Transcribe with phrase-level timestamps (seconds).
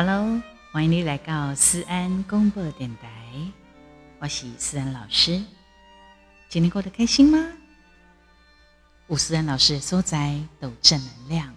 [0.00, 3.10] Hello，欢迎你来到思安公播电台，
[4.20, 5.42] 我是思安老师。
[6.48, 7.44] 今天过得开心吗？
[9.08, 11.52] 吴思安老师所在都正能量。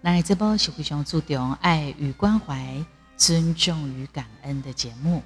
[0.00, 2.84] 那这波是非常注重爱与关怀、
[3.16, 5.22] 尊重与感恩的节目。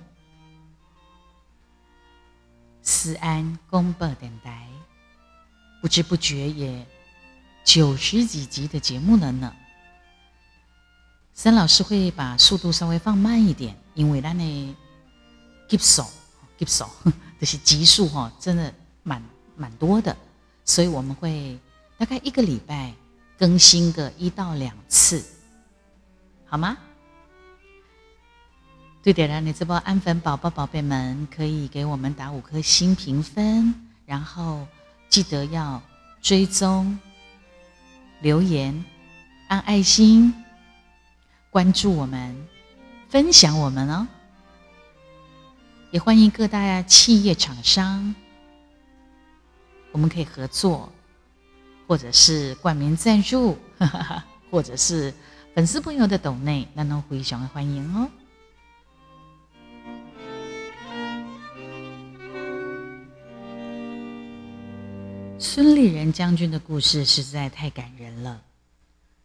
[2.82, 4.68] 思安公播电台，
[5.80, 6.86] 不知不觉也
[7.64, 9.56] 九十几集的节目了呢。
[11.34, 14.44] 森老师会把速度稍微放慢一点，因为咱的
[15.68, 16.06] keep 手
[16.58, 16.88] keep 手
[17.40, 18.72] 就是集数哈，真的
[19.02, 19.20] 蛮
[19.56, 20.16] 蛮多的，
[20.64, 21.58] 所以我们会
[21.96, 22.92] 大概一个礼拜
[23.38, 25.24] 更新个一到两次，
[26.46, 26.76] 好吗？
[29.02, 33.74] 对的，你这波安粉宝宝宝贝们可以给我们打五颗星评分，
[34.06, 34.64] 然后
[35.08, 35.82] 记得要
[36.20, 36.96] 追踪、
[38.20, 38.84] 留言、
[39.48, 40.32] 按爱心。
[41.52, 42.34] 关注我们，
[43.10, 44.08] 分享我们哦，
[45.90, 48.14] 也欢迎各大企业厂商，
[49.90, 50.90] 我们可以合作，
[51.86, 53.58] 或者是冠名赞助，
[54.50, 55.12] 或者是
[55.54, 58.08] 粉丝朋友的抖内，那都非常欢迎哦。
[65.38, 68.40] 孙立人将军的故事实在太感人了，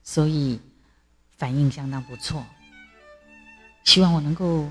[0.03, 0.59] 所以。
[1.37, 2.43] 反应相当不错，
[3.83, 4.67] 希望我能够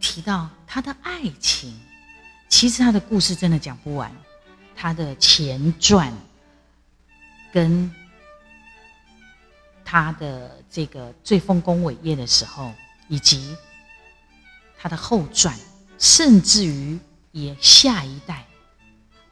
[0.00, 1.78] 提到他的爱情。
[2.48, 4.10] 其实他的故事真的讲不完，
[4.74, 6.10] 他的前传
[7.52, 7.94] 跟
[9.84, 12.72] 他的这个最丰功伟业的时候，
[13.06, 13.54] 以及
[14.78, 15.54] 他的后传，
[15.98, 16.98] 甚至于
[17.30, 18.46] 也下一代，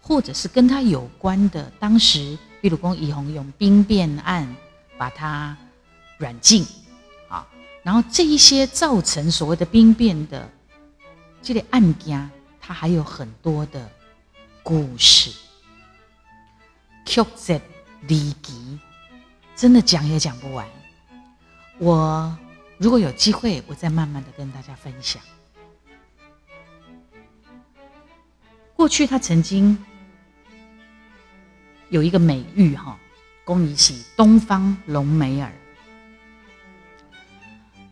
[0.03, 4.55] 或者是跟他有关的，当时比如讲以洪用兵变案，
[4.99, 5.57] 把他。
[6.19, 6.67] 软禁，
[7.29, 7.47] 啊，
[7.83, 10.51] 然后这一些造成所谓的兵变的
[11.41, 13.91] 这类案件，它还有很多的
[14.63, 15.31] 故事，
[17.07, 17.61] 曲折
[18.03, 18.79] 离奇，
[19.57, 20.67] 真的讲也讲不完。
[21.79, 22.37] 我
[22.77, 25.23] 如果有机会，我再慢慢的跟大家分享。
[28.75, 29.77] 过去他曾经
[31.89, 32.99] 有一个美誉，哈，
[33.45, 35.53] 公以喜东方隆美尔。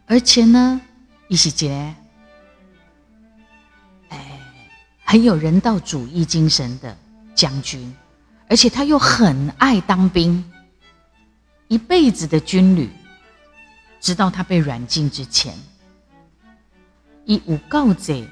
[0.09, 0.81] 而且呢，
[1.27, 1.93] 一喜杰，
[4.09, 4.41] 哎，
[5.05, 6.97] 很有人道主义精神的
[7.34, 7.93] 将军，
[8.49, 10.49] 而且他又很爱当兵，
[11.66, 12.89] 一辈子的军旅，
[14.00, 15.53] 直到他被软禁之前，
[17.25, 18.28] 以武告贼，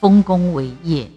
[0.00, 1.10] 丰功伟业，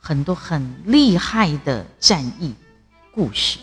[0.00, 2.52] 很多很厉害的战役
[3.12, 3.60] 故事，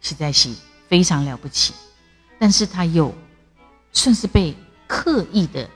[0.00, 0.52] 实在是。
[0.88, 1.74] 非常了不起，
[2.38, 3.14] 但是他又
[3.92, 4.56] 算是被
[4.86, 5.68] 刻意的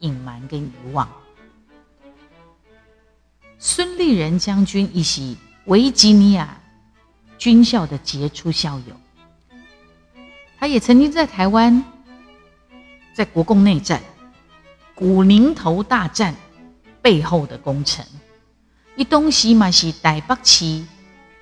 [0.00, 1.08] 隐瞒跟遗忘。
[3.58, 6.60] 孙立人将军一袭维吉尼亚
[7.38, 8.96] 军校的杰出校友，
[10.58, 11.84] 他也曾经在台湾
[13.14, 14.02] 在国共内战、
[14.94, 16.34] 古宁头大战
[17.00, 18.04] 背后的功臣，
[18.96, 20.84] 一东西嘛是台北市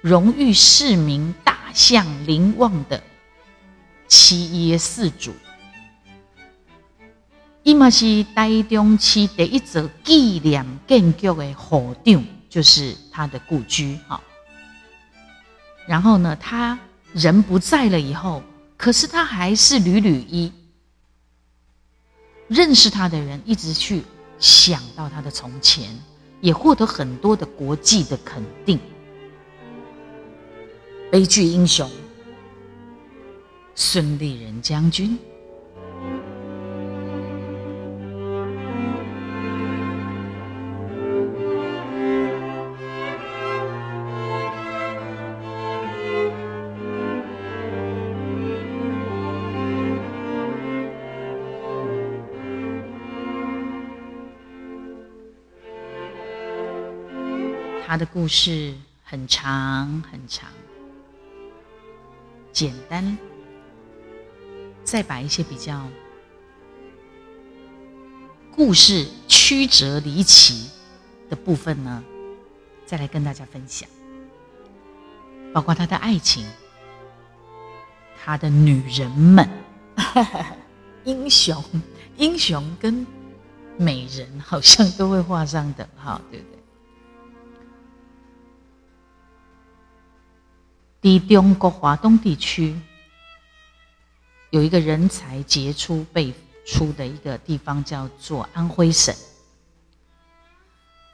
[0.02, 1.56] 荣誉市民大。
[1.78, 3.00] 像林旺的
[4.08, 5.32] 七爷四主，
[7.62, 13.96] 伊嘛是台中市第一座纪念建筑的火场，就是他的故居。
[14.08, 14.20] 哈，
[15.86, 16.76] 然后呢，他
[17.12, 18.42] 人不在了以后，
[18.76, 20.52] 可是他还是屡屡一
[22.48, 24.02] 认识他的人，一直去
[24.40, 25.96] 想到他的从前，
[26.40, 28.80] 也获得很多的国际的肯定。
[31.10, 31.90] 悲剧英雄
[33.74, 35.18] 孙立人将军，
[57.86, 60.50] 他的故事很长很长。
[62.58, 63.16] 简单，
[64.82, 65.80] 再把一些比较
[68.50, 70.68] 故事曲折离奇
[71.30, 72.02] 的部分呢，
[72.84, 73.88] 再来跟大家分享，
[75.54, 76.44] 包括他的爱情，
[78.20, 79.48] 他的女人们，
[81.06, 81.62] 英雄，
[82.16, 83.06] 英雄跟
[83.76, 86.57] 美人好像都会画上等号，对不对？
[91.00, 92.76] 在中国华东地区，
[94.50, 96.34] 有一个人才杰出辈
[96.66, 99.14] 出的一个地方，叫做安徽省。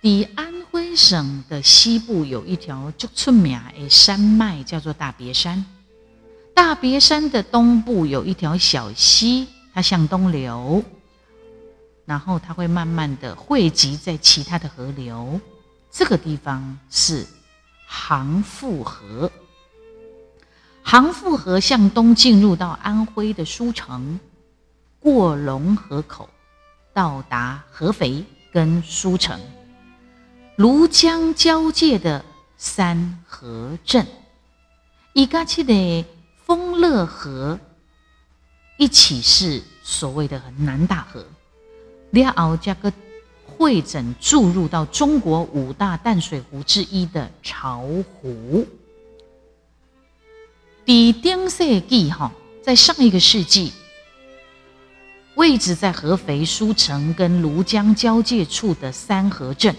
[0.00, 5.62] 比安徽省的西部有一条就出名的山脉，叫做大别山。
[6.54, 10.82] 大别山的东部有一条小溪，它向东流，
[12.06, 15.38] 然后它会慢慢的汇集在其他的河流。
[15.90, 17.26] 这个地方是
[17.86, 19.30] 杭富河。
[20.86, 24.20] 杭富河向东进入到安徽的舒城，
[25.00, 26.28] 过龙河口，
[26.92, 28.22] 到达合肥
[28.52, 29.40] 跟舒城，
[30.58, 32.22] 庐江交界的
[32.58, 34.06] 三河镇，
[35.14, 36.04] 以加起的
[36.44, 37.58] 丰乐河
[38.76, 41.24] 一起是所谓的南大河，
[42.12, 42.92] 然后加个。
[43.56, 48.66] 会诊注入到中国五大淡水湖之一的巢湖。
[50.84, 52.30] 比丁世纪哈，
[52.62, 53.72] 在上一个世纪，
[55.34, 59.74] 位置在合肥舒城跟庐江交界处的三河镇，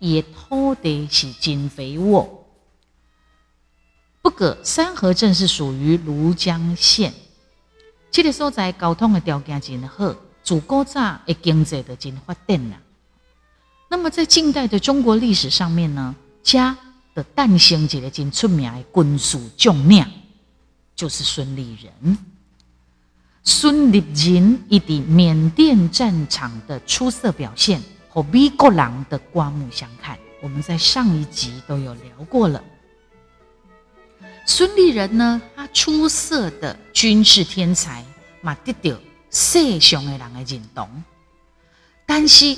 [0.00, 2.44] 也土地是真肥沃。
[4.20, 7.14] 不过，三河镇是属于庐江县，
[8.10, 10.12] 这个所在交通的条件真好，
[10.42, 12.76] 自古早的经济就真发展了。
[13.88, 16.76] 那么，在近代的中国历史上面呢，家
[17.16, 20.04] 的诞生一个真出名的军事将领，
[20.94, 22.18] 就是孙立人。
[23.42, 30.18] 孙立人一的缅甸战场的出色表现，和美国人的刮目相看。
[30.42, 32.62] 我们在上一集都有聊过了。
[34.44, 38.04] 孙立人呢，他出色的军事天才，
[38.42, 41.02] 嘛得到世上的人的认同，
[42.04, 42.54] 但是。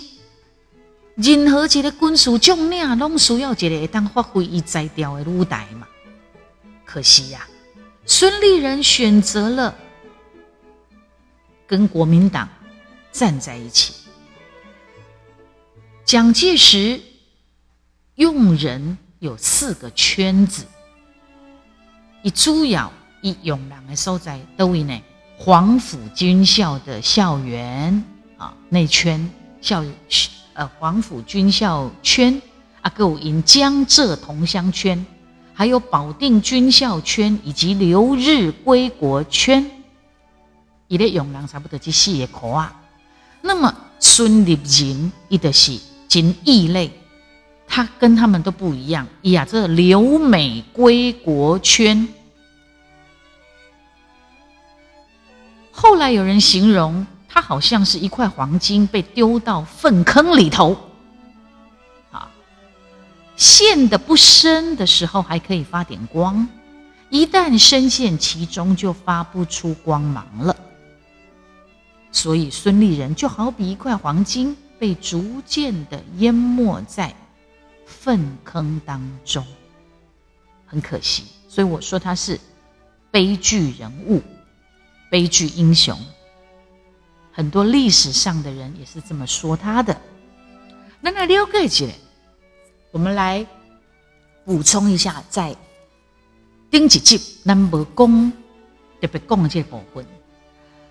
[1.20, 5.85] 任何一个军事将领，拢需要一个会当发挥伊才调的舞台嘛。
[6.85, 7.44] 可惜呀，
[8.06, 9.75] 孙立人选择了
[11.67, 12.49] 跟国民党
[13.11, 13.93] 站在一起。
[16.05, 17.00] 蒋介石
[18.15, 20.65] 用人有四个圈子，
[22.23, 22.93] 以主要
[23.23, 25.03] 以用人的所在都为呢，
[25.37, 28.05] 黄埔军校的校园
[28.37, 29.29] 啊内圈
[29.61, 29.85] 校。
[30.58, 32.43] 呃，黄埔军校圈，
[32.82, 35.06] 啊，有因江浙同乡圈，
[35.55, 39.64] 还有保定军校圈，以及留日归国圈，
[40.88, 42.75] 伊咧用人差不多这四个口啊。
[43.40, 45.78] 那么孙立人伊的是
[46.08, 46.90] 真异类，
[47.69, 49.06] 他跟他们都不一样。
[49.22, 52.08] 呀，这留美归国圈，
[55.70, 57.06] 后来有人形容。
[57.38, 60.76] 它好像是一块黄金被丢到粪坑里头，
[62.11, 62.29] 啊，
[63.37, 66.49] 陷的不深的时候还可以发点光，
[67.11, 70.56] 一旦深陷其中就发不出光芒了。
[72.11, 77.14] 所以孙立人就好比一块黄金被逐渐的淹没在
[77.87, 79.46] 粪坑当中，
[80.67, 81.23] 很可惜。
[81.49, 82.41] 所以我说他是
[83.12, 84.20] 悲剧人物，
[85.08, 85.96] 悲剧英雄。
[87.38, 89.96] 很多历史上的人也是这么说他的。
[91.00, 91.93] 那那了解起来，
[92.90, 93.46] 我们来
[94.44, 95.55] 补充一下，在
[96.69, 98.29] 丁几集那么公
[99.01, 100.05] 特别讲的这部分，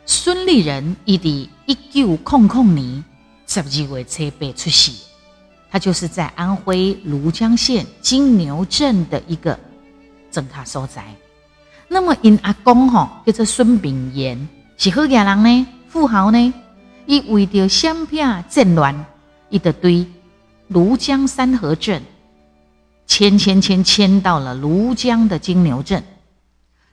[0.05, 3.03] 孙立人伊的一九空空年
[3.45, 3.65] 十二
[3.97, 4.93] 月七日出世，
[5.69, 9.59] 他就是在安徽庐江县金牛镇的一个
[10.31, 11.13] 镇卡所在。
[11.89, 15.67] 那么因阿公吼叫做孙炳炎，是何家人呢？
[15.89, 16.53] 富豪呢？
[17.05, 19.05] 伊为着相片战乱，
[19.49, 20.05] 伊就对
[20.69, 22.03] 庐江三河镇
[23.05, 26.03] 迁迁迁迁到了庐江的金牛镇。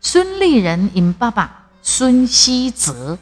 [0.01, 3.19] 孙立人因爸爸孙希泽，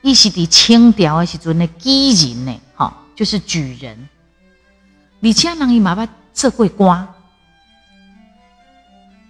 [0.00, 4.08] 伊是伫清朝的时阵的举人呢，哈，就是举人。
[5.22, 7.06] 而且人伊妈妈做过官。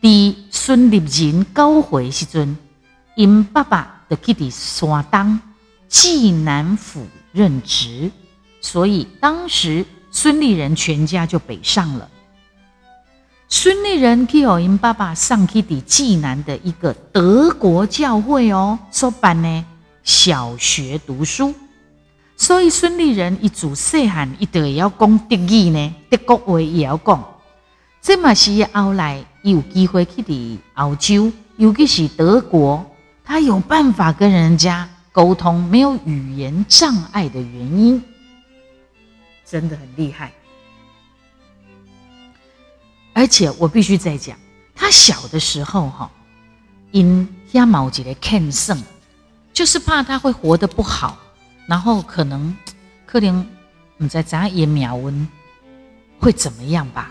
[0.00, 2.57] 伫孙立人九岁时阵，
[3.17, 3.91] 因爸爸。
[4.16, 5.40] 去伫山东
[5.88, 8.11] 济南府任职，
[8.61, 12.09] 所以当时孙立人全家就北上了。
[13.49, 19.64] 孙立人去和因爸爸上去伫济南的一个德国教会哦，所办呢
[20.02, 21.54] 小学读书，
[22.37, 27.25] 所以孙立人一祖细汉一定要讲德语呢，德国话也要讲。
[28.02, 32.85] 这嘛是后来有机会去伫欧洲，尤其是德国。
[33.25, 38.02] 他有办法跟人家沟通，没有语言障碍的原因，
[39.45, 40.31] 真的很厉害。
[43.12, 44.37] 而且我必须再讲，
[44.75, 46.11] 他小的时候哈，
[46.90, 48.81] 因压毛几的看胜，
[49.52, 51.16] 就是怕他会活得不好，
[51.66, 52.54] 然后可能
[53.07, 53.47] 可能
[53.97, 55.26] 你在咱也秒温
[56.19, 57.11] 会怎么样吧？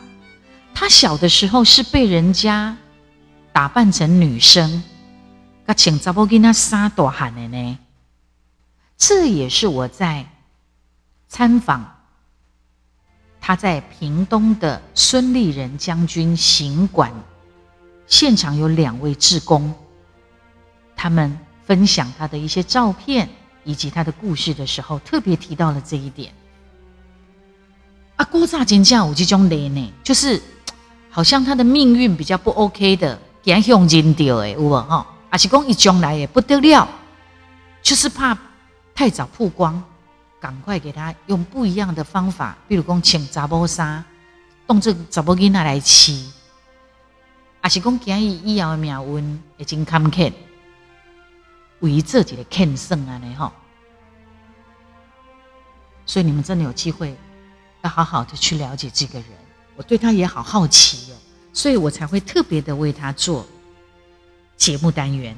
[0.76, 2.76] 他小的时候是被人家
[3.54, 4.84] 打扮成女生，
[5.66, 7.78] 他请查某给他撒大汗的呢。
[8.98, 10.26] 这也是我在
[11.28, 12.00] 参访
[13.42, 17.12] 他在屏东的孙立人将军行馆
[18.08, 19.74] 现场，有两位志工，
[20.96, 23.28] 他们分享他的一些照片
[23.64, 26.34] 以及他的故事的时候，特别提到了这一点。
[28.16, 30.42] 啊，郭炸金架有这种雷呢，就是
[31.10, 35.08] 好像他的命运比较不 OK 的，给他用人掉诶，有无哈？
[35.34, 36.88] 还是讲一将来也不得了，
[37.82, 38.38] 就是怕
[38.94, 39.84] 太早曝光，
[40.40, 44.06] 赶快给他用不一样的方法，比如讲请查某衫，
[44.68, 46.24] 动这查某囡仔来饲，
[47.62, 50.32] 还是讲惊伊以后的命运已经坎坷，
[51.80, 53.52] 为自己的看胜啊，呢哈。
[56.06, 57.18] 所以你们真的有机会。
[57.82, 59.28] 要好好的去了解这个人，
[59.76, 61.16] 我对他也好好奇哦，
[61.52, 63.46] 所以我才会特别的为他做
[64.64, 65.38] 节目单元，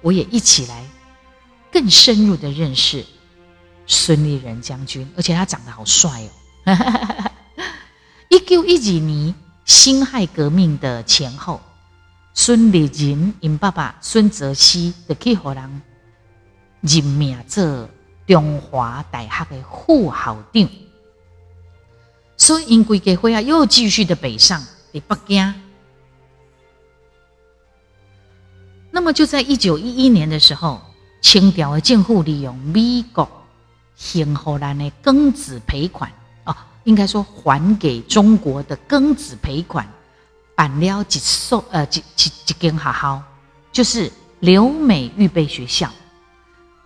[0.00, 0.82] 我也一起来
[1.70, 3.04] 更深入的认识
[3.86, 6.22] 孙立人将军，而且他长得好帅
[6.64, 7.30] 哦！
[8.30, 9.34] 一九一几年
[9.66, 11.60] 辛亥革命的前后，
[12.32, 15.82] 孙立人因爸爸孙泽熙的去荷人
[16.80, 17.86] 任命做
[18.26, 20.68] 中华大学的副校长。
[22.38, 25.65] 所以，因归给会啊，又继续的北上，在北京。
[28.96, 30.80] 那么，就在一九一一年的时候，
[31.20, 33.28] 清朝的政府利用美国
[33.94, 36.10] 向荷兰的庚子赔款
[36.44, 39.86] 哦，应该说还给中国的庚子赔款，
[40.54, 43.22] 办了几所呃几几几间学校，
[43.70, 44.10] 就是
[44.40, 45.92] 留美预备学校，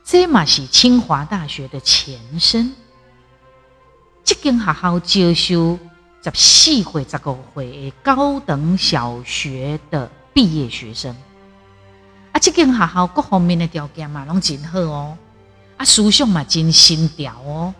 [0.04, 2.74] 这嘛是清华大学的前身。
[4.24, 5.78] 这间学校接收
[6.24, 11.14] 十四岁、十五岁的高等小学的毕业学生。
[12.32, 15.16] 啊，这间学校各方面的条件嘛，拢真好哦。
[15.76, 17.74] 啊，思想嘛真新调哦，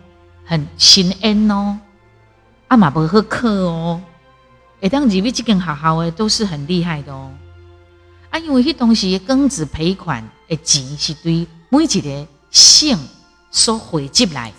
[0.45, 1.79] 很新鲜哦。
[2.67, 4.01] 啊嘛不好课哦。
[4.81, 7.31] 会当入去这间学校的都是很厉害的哦。
[8.29, 12.97] 啊，因为迄当时庚子赔款的钱是对每一个省
[13.51, 14.51] 所汇集来。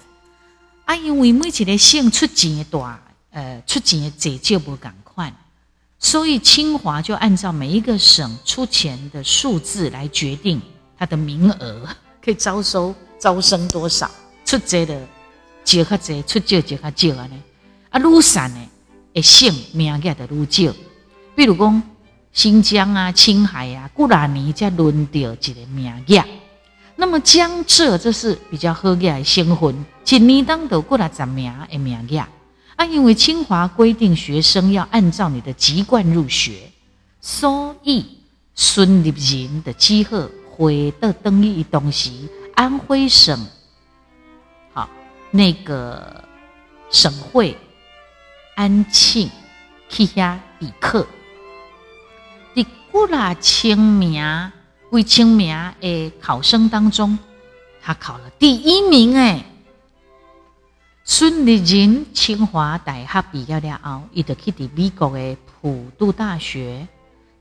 [0.85, 4.93] 啊，因为每一个省出钱的大，呃，出钱的济少无共，
[6.05, 10.61] 所以清华就按照每一个省出钱的数字来决定
[10.99, 11.89] 它的名额，
[12.23, 14.11] 可以招收招生多少，
[14.45, 15.01] 出钱的
[15.65, 17.41] 就较济，出少就较少安尼。
[17.89, 18.61] 啊，愈散呢，
[19.15, 20.75] 诶，省名额的愈少。
[21.37, 21.83] 比如讲
[22.33, 26.25] 新疆啊、青海啊，固然年才轮到一个名额。
[26.97, 29.73] 那么江浙这是比较好嘅新婚，
[30.09, 32.27] 一年当都过来十名的名额
[32.83, 36.69] 啊，因为清华规定学生要按照你的籍贯入学，
[37.21, 38.05] 所以
[38.57, 43.39] 孙立人的机会回到登一东西，安徽省
[44.73, 44.91] 好
[45.31, 46.25] 那个
[46.91, 47.57] 省会
[48.57, 49.31] 安庆
[49.89, 51.07] 去遐比课，
[52.53, 54.51] 你过来签名。
[54.91, 57.19] 为清名诶，考生当中，
[57.81, 59.43] 他考了第一名诶。
[61.05, 66.87] 孙立人清华大学毕业了后，伊就去伫美国的普渡大学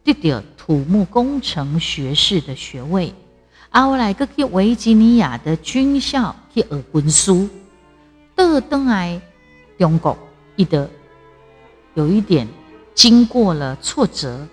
[0.04, 3.14] 得到土木工程学士的学位，
[3.70, 7.48] 后来搁去维吉尼亚的军校去学军书。
[8.36, 9.22] 到登来
[9.78, 10.18] 中国，
[10.56, 10.90] 伊得
[11.94, 12.48] 有一点
[12.96, 14.48] 经过了挫折，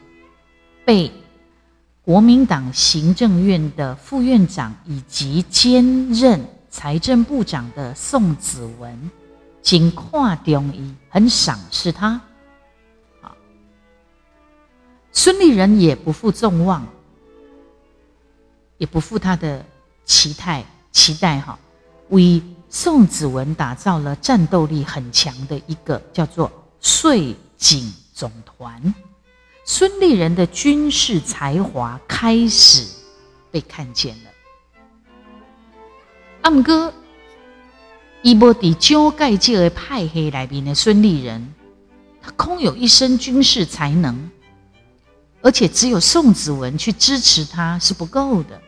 [0.84, 1.10] 被。
[2.04, 6.42] 国民党行政院的副院长以及兼任
[6.78, 9.10] 财政部长的宋子文，
[9.60, 12.20] 仅跨中医很赏识他。
[13.20, 13.34] 啊，
[15.10, 16.86] 孙立人也不负众望，
[18.76, 19.66] 也不负他的
[20.04, 21.58] 期待期待哈，
[22.10, 26.48] 为宋子文打造了战斗力很强的一个叫做
[26.80, 28.94] 税警总团。
[29.64, 32.86] 孙立人的军事才华开始
[33.50, 34.27] 被看见了。
[36.48, 36.90] 阿姆哥，
[38.22, 41.46] 伊波底交盖界的派黑来宾的孙立人，
[42.22, 44.30] 他空有一身军事才能，
[45.42, 48.58] 而且只有宋子文去支持他是不够的，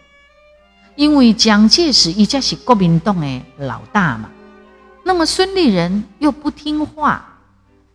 [0.95, 4.29] 因为蒋介石一家是国民党的老大嘛，
[5.03, 7.41] 那么孙立人又不听话，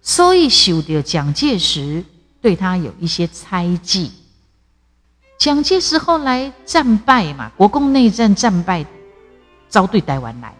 [0.01, 2.03] 所以受到蒋介石。
[2.41, 4.11] 对他有一些猜忌，
[5.39, 8.85] 蒋介石后来战败嘛，国共内战战败，
[9.67, 10.53] 遭对台湾来，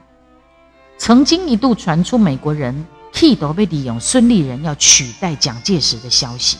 [0.97, 6.57] 曾经一度传出美国人企图被利用孙立人要取代蒋介石的消息，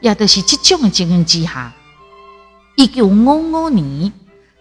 [0.00, 1.72] 也就是这种的情形之下，
[2.76, 4.12] 一九五五年，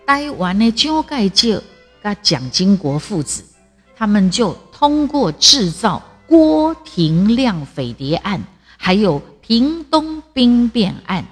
[0.05, 1.63] 台湾的蒋介石
[2.01, 3.43] 跟蒋经国父子，
[3.96, 8.41] 他们就通过制造郭廷亮匪谍案，
[8.77, 11.25] 还有屏东兵变案。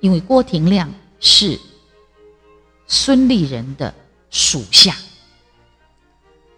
[0.00, 1.58] 因为郭廷亮是
[2.92, 3.94] 孙立人的
[4.28, 4.94] 属下，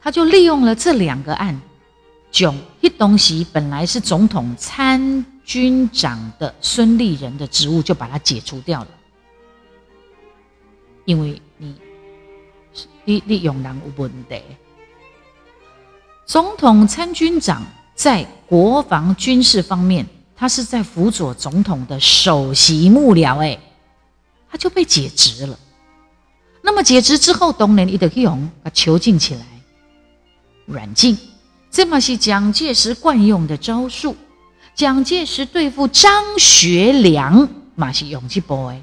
[0.00, 1.60] 他就利用了这两个案，
[2.32, 8.88] 囧一东西本来是总统参军长的孙立人的职务，就把他解除掉了。
[11.04, 11.76] 因为你
[13.04, 14.42] 你你用人有问题，
[16.26, 17.62] 总统参军长
[17.94, 20.04] 在国防军事方面。
[20.36, 23.56] 他是在辅佐总统的首席幕僚，哎，
[24.50, 25.56] 他就被解职了。
[26.66, 29.42] 那么解职之后，东年一德用把囚禁起来，
[30.64, 31.16] 软禁，
[31.70, 34.16] 这么是蒋介石惯用的招数。
[34.74, 38.80] 蒋介石对付张学良，马是勇气 boy。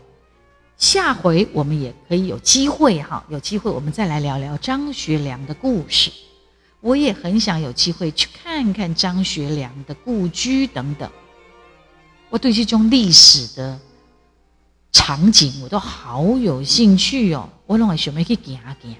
[0.77, 6.11] 下回我们也可以有机会哈，有机会我们再来聊聊张学良的故事。
[6.81, 11.09] 我也很想有机会去看看张学良的故居等等。
[12.29, 13.79] 我对这种历史的
[14.91, 17.50] 场景，我都好有兴趣哦。
[17.65, 18.95] 我认为想要去行行，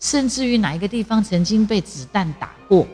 [0.00, 2.86] 甚至于哪一个地方曾经被子弹打过，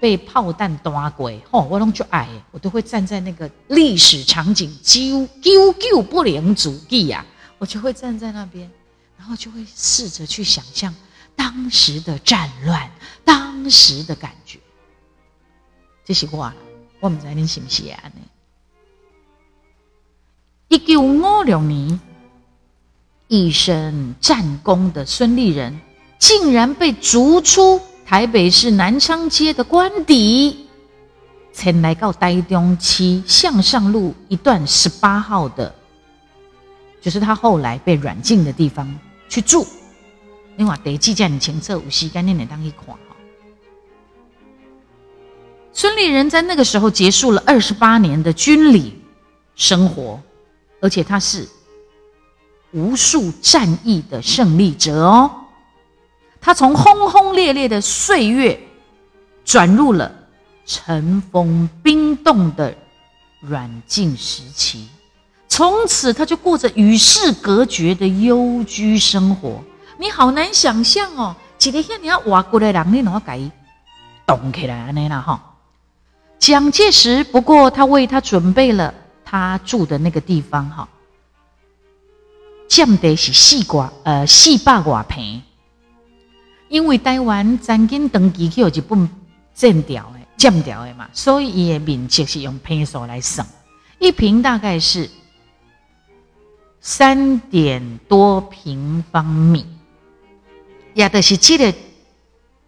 [0.00, 7.24] 被炮弹打过，吼，我拢就爱，我都会站在那个历史场景，久久久不能足记呀，
[7.58, 8.70] 我就会站在那边，
[9.18, 10.94] 然后就会试着去想象
[11.34, 12.90] 当时的战乱，
[13.24, 14.58] 当时的感觉。
[16.04, 16.52] 这是我，
[17.00, 18.22] 我唔知你是不是安尼。
[20.70, 21.98] 一九五六年，
[23.26, 25.76] 一身战功的孙立人，
[26.16, 30.68] 竟然被逐出台北市南昌街的官邸，
[31.52, 35.74] 前来到台中区向上路一段十八号的，
[37.00, 38.96] 就是他后来被软禁的地方
[39.28, 39.66] 去住。
[40.56, 43.16] 另外，得记在你前侧有时间你来当一看哈。
[45.72, 48.92] 孙立人在那个时候结束了二十八年的军旅
[49.56, 50.22] 生活。
[50.80, 51.46] 而且他是
[52.72, 55.30] 无数战役的胜利者哦，
[56.40, 58.58] 他从轰轰烈烈的岁月
[59.44, 60.10] 转入了
[60.64, 62.74] 尘封冰冻的
[63.40, 64.88] 软禁时期，
[65.48, 69.62] 从此他就过着与世隔绝的幽居生活。
[69.98, 73.38] 你好难想象哦，几天你要挖过来人，你怎么改
[74.26, 75.08] 动起来呢？
[75.08, 75.56] 啦哈，
[76.38, 78.94] 蒋介石不过他为他准备了。
[79.30, 80.88] 他住的那个地方，哈，
[82.68, 85.40] 降得是四挂，呃，四百瓦平。
[86.68, 89.08] 因为台湾曾经登记去有一本
[89.54, 93.46] 正调的、降调的嘛，所以伊的面积是用平数来算，
[94.00, 95.08] 一平大概是
[96.80, 99.64] 三点多平方米，
[100.94, 101.72] 也就是这个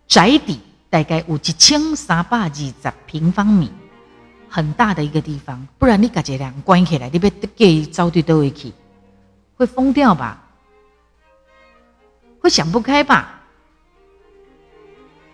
[0.07, 2.73] 宅邸大概有一千三百二十
[3.07, 3.69] 平方米。
[4.53, 8.71] 很大的一个地方，不然你把这两关起来，你别给招对都会去，
[9.57, 10.39] 会疯掉吧？
[12.39, 13.41] 会想不开吧？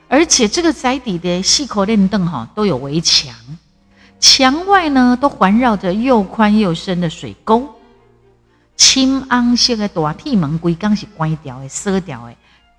[0.06, 3.34] 而且这个宅邸的细口链凳哈都有围墙，
[4.20, 7.68] 墙外呢都环绕着又宽又深的水沟，
[8.76, 12.34] 青昂色的大铁门规刚是关掉的、锁掉的，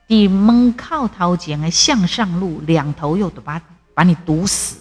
[0.08, 3.62] 伫门靠头前的向上路两头又都把
[3.94, 4.78] 把你堵死。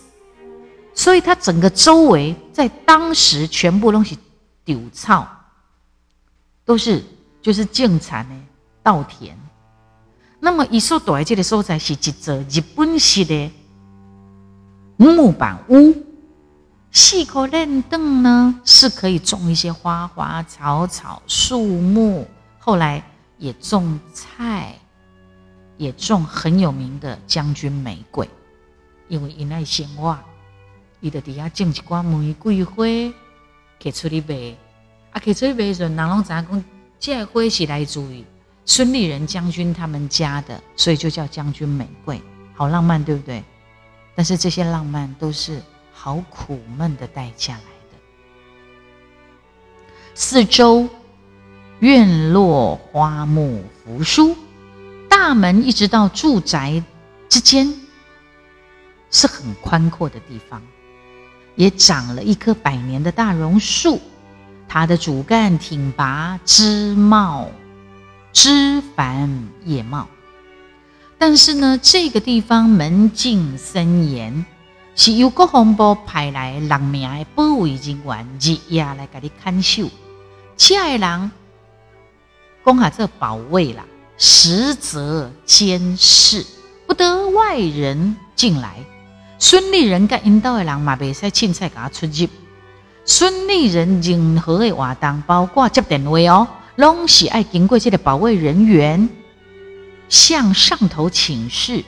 [0.99, 4.19] 所以它整个周围在当时全部东西
[4.65, 5.29] 丢草，
[6.65, 7.01] 都是
[7.41, 8.35] 就是净产的
[8.83, 9.39] 稻田。
[10.41, 13.49] 那么一所在这个所在是一座日本式的
[14.97, 15.95] 木板屋，
[16.91, 22.27] 细口练凳呢是可以种一些花花草草、树木，
[22.59, 23.01] 后来
[23.37, 24.77] 也种菜，
[25.77, 28.29] 也种很有名的将军玫瑰，
[29.07, 30.21] 因为因爱鲜花。
[31.01, 32.85] 伊就底下种一寡玫瑰花，
[33.81, 34.57] 摕出去卖。
[35.13, 36.65] 啊，摕出去卖时，人拢知影讲，
[36.99, 38.25] 这花是来自于
[38.65, 42.21] 孙立人将军他们家的，所以就叫将军玫瑰，
[42.55, 43.43] 好浪漫，对不对？
[44.15, 47.99] 但是这些浪漫都是好苦闷的代价来的。
[50.15, 50.89] 四周
[51.79, 54.37] 院落花木扶疏，
[55.09, 56.83] 大门一直到住宅
[57.29, 57.73] 之间
[59.13, 60.61] 是很宽阔的地方。
[61.59, 64.01] 也长了一棵百年的大榕树，
[64.69, 67.49] 它的主干挺拔，枝茂
[68.33, 70.07] 枝繁叶茂。
[71.19, 74.47] 但是呢，这个地方门禁森严，
[74.95, 79.89] 是由国防部派来人命的保卫人员日夜来给你看守。
[80.57, 81.31] 这个人
[82.65, 83.85] 讲下这保卫啦，
[84.17, 86.47] 实则监视，
[86.87, 88.77] 不得外人进来。
[89.39, 92.29] 孙立人甲引导的人嘛，袂使凊彩甲他出入。
[93.05, 96.47] 孙立人任何的活动，包括接电话哦，
[96.77, 99.09] 拢是爱经过这个保卫人员。
[100.09, 101.85] 向上头请示，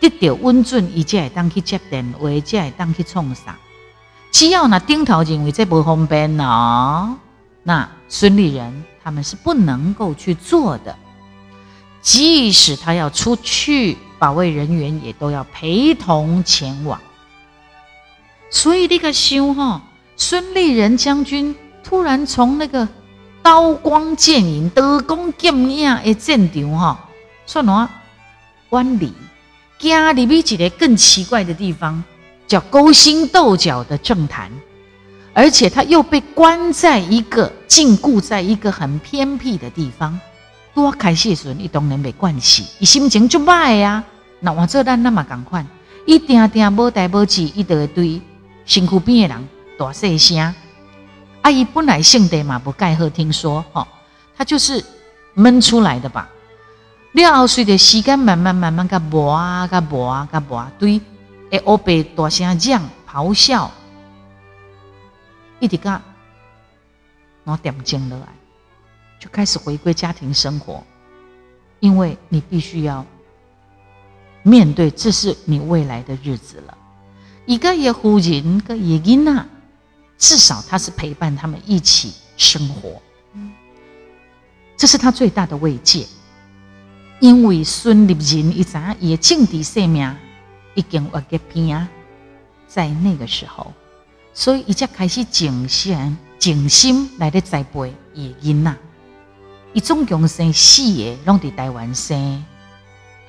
[0.00, 3.56] 得到温准，伊才会当去接电话，才会当去创啥。
[4.30, 7.16] 只要那顶头认为这不方便哦，
[7.62, 10.94] 那孙立人他们是不能够去做的。
[12.02, 17.00] 即使他要出去，保卫人员也都要陪同前往。
[18.50, 19.82] 所以那个想哈，
[20.16, 22.86] 孙立人将军突然从那个
[23.42, 27.08] 刀光剑影、刀光剑影的战场哈。
[27.46, 27.88] 算哪？
[28.68, 29.12] 万里，
[29.78, 32.04] 家里边一个更奇怪的地方，
[32.46, 34.50] 叫勾心斗角的政坛，
[35.32, 40.20] 而且他又被关在一个禁锢在一个很偏僻的地方。
[40.72, 44.04] 多开时阵，伊当然没关系，伊心情就坏呀。
[44.40, 45.64] 那我做咱那么赶快，
[46.06, 48.20] 一定定无代无志，一会对
[48.64, 49.48] 身躯边的人
[49.78, 50.54] 大细声。
[51.42, 53.86] 阿姨本来性地嘛不盖好，听说哈，
[54.36, 54.84] 他就是
[55.34, 56.28] 闷出来的吧。
[57.12, 61.00] 了后，随着时间慢慢慢慢甲磨啊，甲磨啊，甲磨，对，
[61.50, 63.70] 会乌白大声嚷咆哮，
[65.58, 66.00] 一直甲
[67.44, 68.26] 我点静落来，
[69.18, 70.84] 就开始回归家庭生活，
[71.80, 73.04] 因为你必须要
[74.42, 76.76] 面对，这是你未来的日子了。
[77.46, 79.46] 一个也夫人，个也囡呐，
[80.18, 83.00] 至少他是陪伴他们一起生活，
[84.76, 86.06] 这是他最大的慰藉。
[87.20, 90.16] 因为孙立人一咋也政治生命
[90.74, 91.88] 已经活个边啊，
[92.66, 93.72] 在那个时候，
[94.32, 98.74] 所以一才开始静心静心来的栽培野因呐。
[99.74, 102.42] 一总共生四个，拢在台湾生，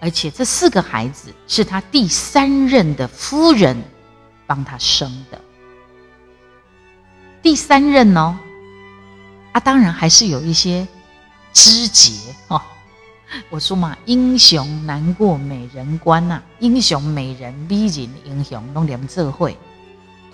[0.01, 3.77] 而且这四个孩子是他第三任的夫人
[4.47, 5.39] 帮他生的。
[7.41, 8.35] 第三任哦，
[9.53, 10.87] 啊，当然还是有一些
[11.53, 12.59] 枝节哦。
[13.49, 19.55] 我说嘛，英雄难过美人关呐，英雄美人美人英雄弄点这会，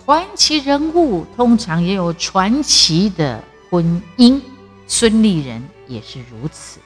[0.04, 4.42] 传奇人物通常也有传奇的婚姻，
[4.88, 6.80] 孙立人也是如此。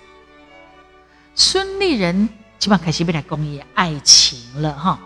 [1.33, 2.27] 孙立人
[2.61, 4.99] 基本开始被来公益爱情了哈。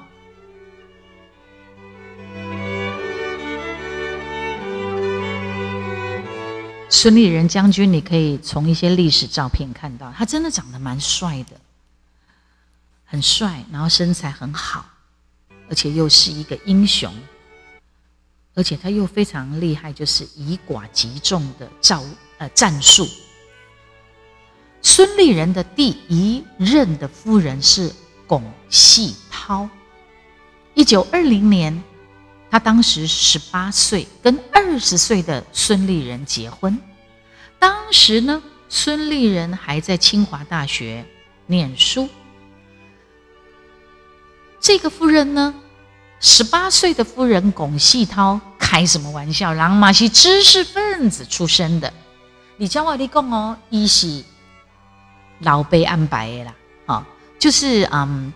[6.90, 11.56] 孙立人将军，你可以从一些历史照片看到，他真的长得蛮帅的，
[13.06, 14.86] 很帅，然后身材很好，
[15.70, 17.10] 而且又是一个英雄，
[18.54, 22.04] 而且他又非常厉害，就是以寡击众的招
[22.38, 23.08] 呃战术。
[24.86, 27.92] 孙立人的第一任的夫人是
[28.28, 29.68] 巩细涛，
[30.76, 31.84] 一九二零年。
[32.52, 36.80] 他当时十八岁，跟二十岁的孙立人结婚。
[37.58, 41.04] 当时呢，孙立人还在清华大学
[41.48, 42.08] 念书。
[44.60, 45.56] 这个夫人呢，
[46.20, 49.52] 十八岁的夫人龚细涛，开什么玩笑？
[49.52, 51.92] 郎马是知识分子出身的。
[52.58, 54.24] 你叫我你讲哦，一是
[55.40, 58.32] 老辈安排的啦，啊，就是嗯，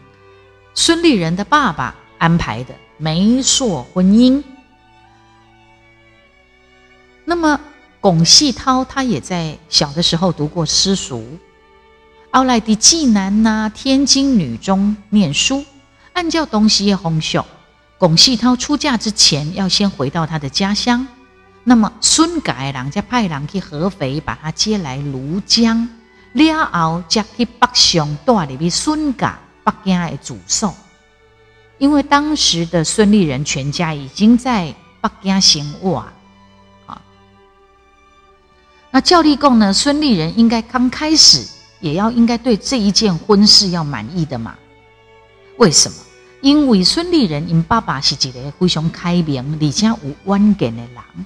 [0.74, 2.74] 孙立人的爸爸安排的。
[3.02, 4.44] 媒妁婚姻。
[7.24, 7.58] 那么，
[8.02, 11.24] 龚细涛他也在小的时候读过私塾，
[12.32, 15.64] 后来的济南呐、天津女中念书。
[16.12, 17.46] 按照东西的风俗，
[17.98, 21.08] 龚细涛出嫁之前要先回到他的家乡。
[21.64, 25.88] 那么，孙家人家派人去合肥把他接来庐江，
[26.34, 30.74] 了后再去北上带入去孙家北京的住所。
[31.78, 36.06] 因为当时的孙立人全家已经在北京生活
[36.86, 37.02] 啊，
[38.92, 39.72] 那教立贡呢？
[39.74, 41.48] 孙立人应该刚开始
[41.80, 44.58] 也要应该对这一件婚事要满意的嘛？
[45.58, 45.96] 为什么？
[46.42, 51.26] 因为孙立人因爸爸是一个非常开明而且有远见的人，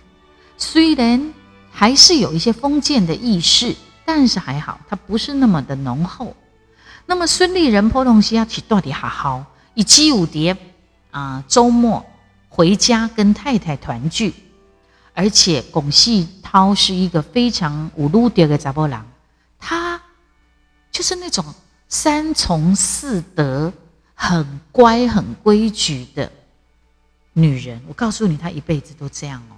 [0.58, 1.34] 虽然
[1.72, 6.36] 还是有一些封建的意识，但是还好，他不是那么的浓厚。
[7.06, 9.46] 那么孙立人破东西要起到底好好。
[9.76, 10.56] 以七五蝶
[11.12, 12.06] 啊，周末
[12.48, 14.34] 回家跟太太团聚，
[15.14, 19.04] 而且龚细涛是一个非常五路德的杂波郎，
[19.58, 20.00] 他
[20.92, 21.44] 就是那种
[21.90, 23.74] 三从四德、
[24.14, 26.32] 很乖、很规矩的
[27.34, 27.82] 女人。
[27.88, 29.58] 我告诉你，她一辈子都这样哦，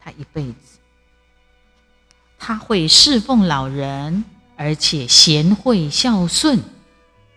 [0.00, 0.78] 她一辈子，
[2.46, 4.22] 他会侍奉老人，
[4.54, 6.60] 而且贤惠孝顺，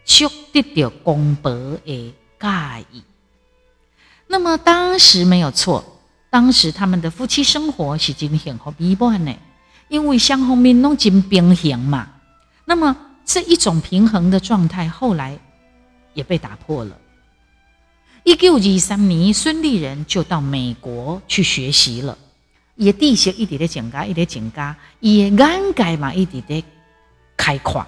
[0.04, 1.50] 修得到公伯
[1.86, 3.02] 的介意。
[4.28, 5.82] 那么当时没有错。
[6.30, 9.34] 当时他们的夫妻生活是真幸福美满的，
[9.88, 12.10] 因为双方面拢真平衡嘛。
[12.66, 12.94] 那么
[13.24, 15.40] 这一种平衡的状态，后来
[16.14, 16.98] 也被打破了。
[18.26, 22.18] 一九二三年，孙立人就到美国去学习了，
[22.78, 26.64] 也地形一点的增加，一点增加，也眼界嘛一点的
[27.36, 27.86] 开阔。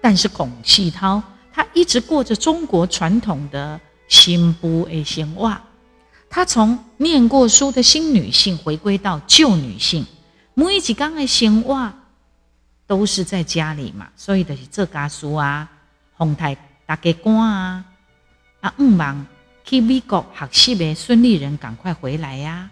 [0.00, 3.78] 但是龚细涛他一直过着中国传统的
[4.08, 5.54] 新妇的生活。
[6.28, 10.06] 他从念过书的新女性回归到旧女性，
[10.54, 11.92] 每一刚的生活
[12.86, 15.68] 都是在家里嘛，所以就是做家书啊，
[16.12, 16.56] 红台
[16.86, 17.84] 大家官啊，
[18.60, 19.26] 啊，唔忙
[19.64, 22.70] 去美国学习的孙立人赶快回来呀！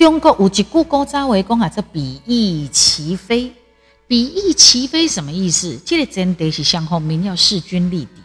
[0.00, 3.52] 中国有一句古早话讲啊，这比翼齐飞，
[4.06, 5.78] 比翼齐飞什么意思？
[5.84, 8.22] 这个前提是双方面要势均力敌。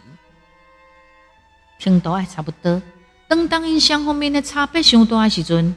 [1.78, 2.80] 听都还差不多，
[3.28, 5.76] 等当因双方面的差别上大的时阵，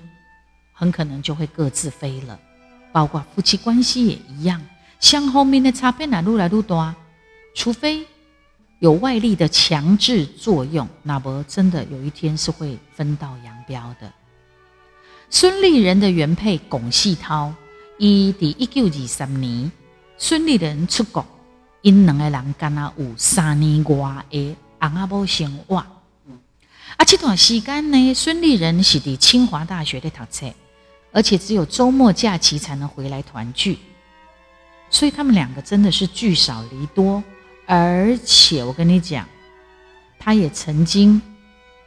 [0.71, 2.39] 很可能就会各自飞了。
[2.93, 4.62] 包括夫妻关系也一样，
[5.01, 6.95] 双方面的差别哪越来越大，
[7.53, 8.07] 除非
[8.79, 14.09] 有外力的强制作用，那么真的有一天是会分道扬镳的。
[15.32, 17.54] 孙立人的原配龚细涛，
[18.00, 19.72] 伊伫一九二三年，
[20.18, 21.24] 孙立人出国，
[21.84, 24.56] 因两个人干那有三年外的。
[24.80, 30.52] 阿阿波生活，啊，这段时间呢，孙立人是伫清华大学的读册，
[31.12, 33.78] 而且只有周末假期才能回来团聚，
[34.89, 37.22] 所以他们两个真的是聚少离多。
[37.68, 39.28] 而且我跟你讲，
[40.18, 41.22] 他也曾经，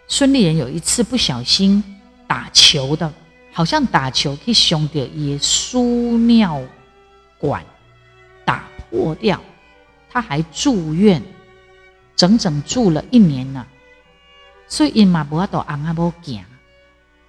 [0.06, 1.82] 孙立人有一次不小心
[2.26, 3.10] 打球的，
[3.52, 6.60] 好像打球去伤到伊输尿
[7.38, 7.64] 管
[8.44, 9.40] 打破掉，
[10.10, 11.22] 他还住院。
[12.14, 13.66] 整整住了一年呢，
[14.68, 16.44] 所以马伯都昂阿波讲，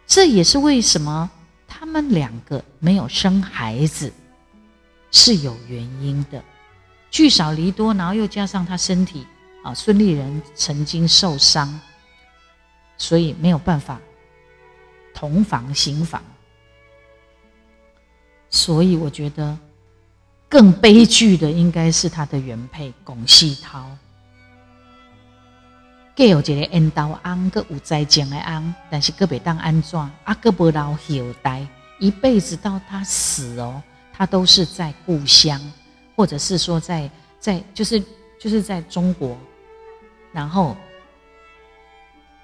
[0.05, 1.31] 这也是为什么
[1.67, 4.13] 他们两个没有生孩子
[5.09, 6.43] 是有原因的。
[7.09, 9.25] 聚少离多，然后又加上他身体
[9.63, 11.79] 啊，孙立人曾经受伤，
[12.97, 13.99] 所以没有办法
[15.13, 16.21] 同房行房。
[18.49, 19.57] 所以我觉得
[20.47, 23.89] 更悲剧的应该是他的原配龚细涛。
[26.15, 31.65] 计有一个缘投翁，个有灾情的安，但是个袂当安怎，啊，个无留后代，
[31.99, 33.81] 一辈子到他死哦，
[34.13, 35.59] 他都是在故乡，
[36.15, 37.99] 或者是说在在就是
[38.39, 39.35] 就是在中国，
[40.31, 40.77] 然后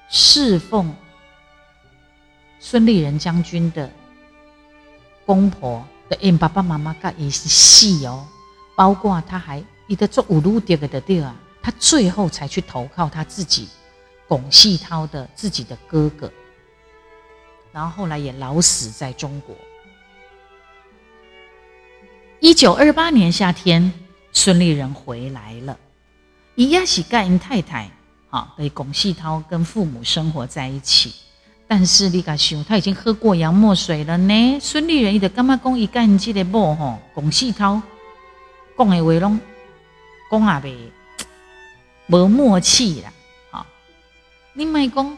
[0.10, 0.92] 侍奉
[2.60, 3.90] 孙立人将军的
[5.26, 8.28] 公婆的因爸爸妈妈甲也是死哦，
[8.76, 11.36] 包括他还伊得做五路迭个的地啊。
[11.62, 13.68] 他最后才去投靠他自己
[14.28, 16.32] 龚细涛的自己的哥哥，
[17.74, 19.56] 然后后来也老死在中国。
[22.40, 23.92] 一九二八年夏天，
[24.32, 25.78] 孙立人回来了，
[26.56, 27.92] 伊也是盖因太太，
[28.30, 31.14] 好，跟龚细涛跟父母生活在一起。
[31.70, 34.60] 但是你讲想，他已经喝过洋墨水了呢。
[34.60, 37.82] 孙立人伊就干嘛讲伊干这个某吼龚细涛
[38.76, 39.40] 讲的话拢
[40.30, 40.76] 讲也袂。
[42.12, 43.14] 没默契啦，
[43.52, 43.64] 好，
[44.56, 45.16] 另外讲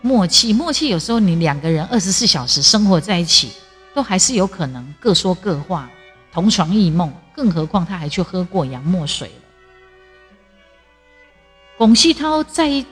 [0.00, 3.50] 默契，默契有时候你两个人二十四小时生活在一起，
[3.92, 5.90] 都还是有可能各说各话，
[6.32, 9.34] 同床异梦，更何况他还去喝过洋墨水了。
[11.76, 12.82] 龚细涛在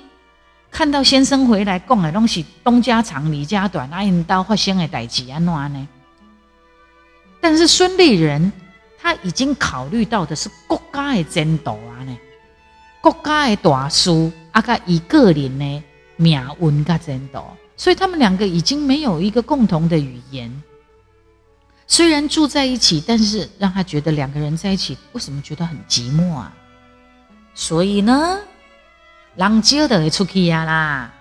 [0.77, 5.89] 看到先生回来，讲的东西东家长李家短，阿因刀发生的代志安怎呢？
[7.41, 8.53] 但是孙立人
[9.01, 12.15] 他已经考虑到的是国家的前途啊呢。
[13.01, 15.83] 国家的大事，啊，个一个人的
[16.17, 17.43] 命运噶前途，
[17.75, 20.63] 所以他们两个已经没有一个共同的语言。
[21.87, 26.53] 虽然住在一起，但是让他觉得两个人在一起，为什么觉得很寂寞啊？
[27.55, 28.39] 所以呢，
[29.37, 31.13] 人少就会出去呀啦，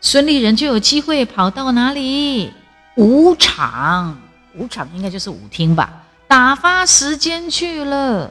[0.00, 2.52] 孙立人就有机会跑到哪里？
[2.96, 4.20] 舞场，
[4.54, 8.30] 舞场应该就是舞厅吧，打发时间去了。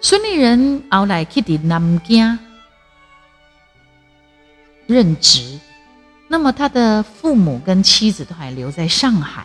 [0.00, 2.38] 孙立人后来去伫南京
[4.86, 5.60] 任职，
[6.28, 9.44] 那么他的父母跟妻子都还留在上海，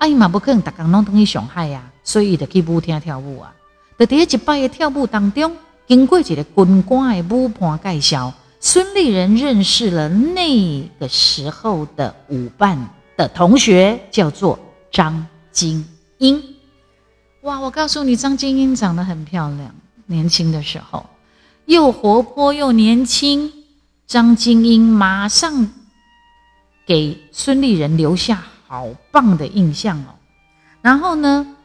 [0.00, 3.54] 阿姨嘛不可能打刚弄东西上海呀，所以就去舞厅跳舞啊。
[3.96, 14.58] 在第一摆的跳舞当中，经过一个军官的舞伴介绍，孙立人认识了那个时候的舞伴的同学，叫做
[14.90, 15.86] 张金
[16.18, 16.42] 英。
[17.42, 19.72] 哇，我告诉你，张金英长得很漂亮，
[20.06, 21.06] 年轻的时候
[21.66, 23.52] 又活泼又年轻。
[24.08, 25.68] 张金英马上
[26.86, 30.14] 给孙立人留下好棒的印象哦。
[30.80, 31.55] 然后呢？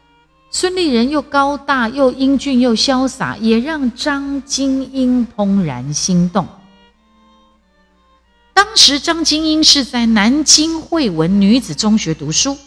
[0.53, 6.45] 孙立人又高大又英俊又潇洒，也让张金英怦然心动。
[8.53, 12.57] 当时张金英是在南京汇文女子中学读书，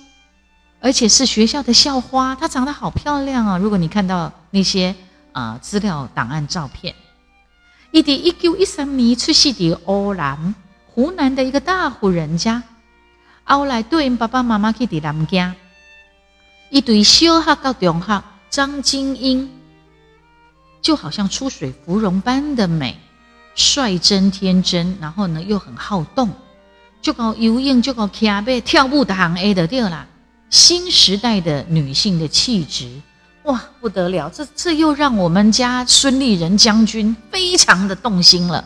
[0.81, 2.35] 而且是学校的校花。
[2.35, 3.59] 她长得好漂亮啊！
[3.59, 4.94] 如果你看到那些
[5.33, 6.94] 啊资料档案照片，
[7.90, 10.55] 伊伫一九一三年出世的湖南，
[10.87, 12.62] 湖南的一个大户人家。
[13.44, 15.55] 后来对爸爸妈妈去伫南京。
[16.70, 19.50] 一堆小学到中学，张金英
[20.83, 22.98] 就好像出水芙蓉般的美，
[23.55, 26.31] 率真天真，然后呢又很好动，
[27.00, 30.07] 就搞游泳，就搞骑马跳舞的行 A 的对啦。
[30.50, 32.88] 新时代的女性的气质，
[33.44, 34.31] 哇，不得了！
[34.31, 38.64] 这这又让我们家孙立人将军非常的动心了。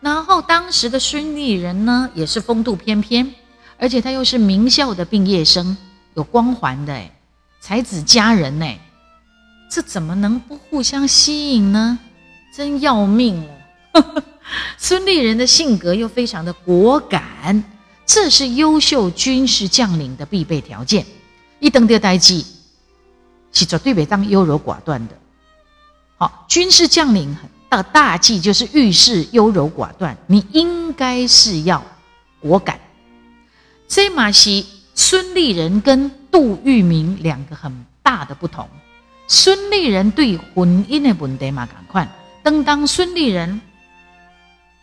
[0.00, 3.32] 然后当时的孙立人呢，也是风度翩翩，
[3.78, 5.76] 而且他又是名校的毕业生，
[6.16, 7.00] 有光环的。
[7.60, 8.66] 才子佳人呢，
[9.70, 11.98] 这怎么能不互相吸引呢？
[12.54, 14.24] 真要命了！
[14.78, 17.62] 孙立人的性格又非常的果敢，
[18.06, 21.04] 这是优秀军事将领的必备条件。
[21.58, 22.46] 一登到代际，
[23.52, 25.14] 是绝对别当优柔寡断的。
[26.18, 27.36] 好，军事将领
[27.68, 31.84] 的大忌就是遇事优柔寡断，你应该是要
[32.40, 32.78] 果敢。
[33.88, 34.64] 这马是
[34.96, 36.10] 孙立人跟。
[36.28, 38.68] 杜聿明两个很大的不同，
[39.26, 42.06] 孙立人对婚姻的问题嘛，赶快。
[42.42, 43.58] 当当孙立人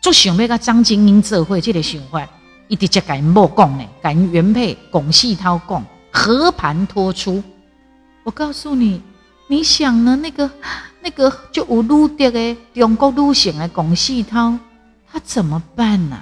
[0.01, 2.27] 就想要跟张金英做会这个想法，
[2.67, 7.43] 一直接跟某讲呢，跟原配龚细涛讲，和盘托出。
[8.23, 8.99] 我告诉你，
[9.47, 10.15] 你想呢？
[10.15, 10.49] 那个
[11.03, 14.57] 那个就有努力的中国女性的龚细涛，
[15.11, 16.19] 他怎么办呢？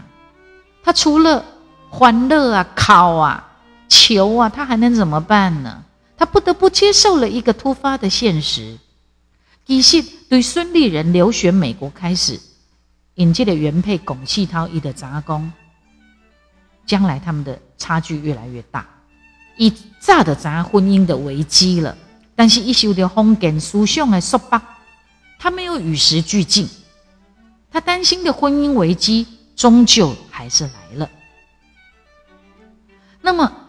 [0.84, 1.46] 他除了
[1.90, 3.48] 欢乐啊，考啊。
[3.92, 5.84] 求啊，他还能怎么办呢？
[6.16, 8.78] 他不得不接受了一个突发的现实。
[9.66, 12.40] 其实，对孙立人留学美国开始，
[13.16, 15.52] 引进的原配龚细涛一的杂工，
[16.86, 18.88] 将来他们的差距越来越大，
[19.58, 21.98] 一炸的砸婚姻的危机了。
[22.34, 24.62] 但是，一受到封建思想的束缚，
[25.38, 26.68] 他没有与时俱进，
[27.70, 31.10] 他担心的婚姻危机终究还是来了。
[33.22, 33.61] 那么。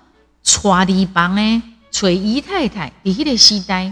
[0.53, 3.91] 娶离房诶，娶姨太太，第一个时代，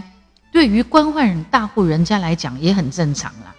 [0.53, 3.55] 对于官宦人、大户人家来讲也很正常啦。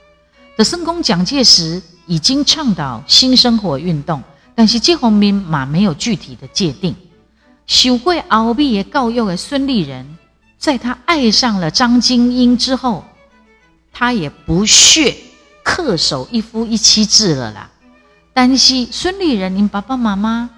[0.57, 4.23] 的圣公蒋介石已经倡导新生活运动，
[4.55, 6.95] 但是这方面嘛没有具体的界定。
[7.67, 10.07] 受过熬毕业教育的孙立人，
[10.57, 13.05] 在他爱上了张金英之后，
[13.93, 15.17] 他也不屑
[15.65, 17.69] 恪守一夫一妻制了啦。
[18.33, 20.49] 但是孙立人，您爸爸妈妈。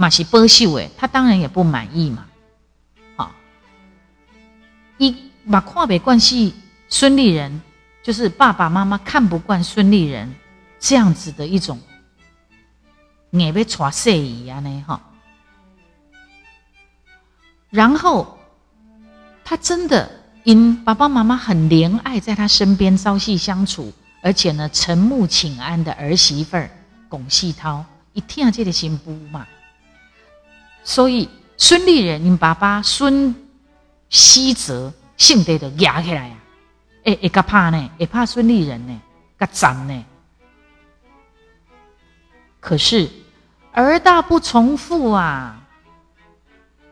[0.00, 2.24] 马是波秀诶，他当然也不满意嘛。
[3.16, 3.30] 好，
[4.96, 5.14] 一
[5.50, 6.54] 把跨北关系
[6.88, 7.60] 孙立人，
[8.02, 10.34] 就是爸爸妈妈看不惯孙立人
[10.78, 11.78] 这样子的一种，
[13.32, 14.98] 眼被戳碎一样呢哈。
[17.68, 18.38] 然后
[19.44, 20.10] 他真的
[20.44, 26.70] 因爸爸妈妈很怜爱在他身边朝夕相处，而且呢陈慕请安的儿媳妇儿
[27.06, 27.84] 龚细涛，
[28.14, 29.46] 一听这个心不嘛。
[30.82, 33.34] 所以孙立人，因爸爸孙
[34.08, 36.36] 希泽性格就压起来呀，
[37.04, 39.00] 会会较怕呢，会怕孙立人呢，
[39.38, 40.04] 较脏呢。
[42.58, 43.08] 可是
[43.72, 45.60] 儿大不从父啊，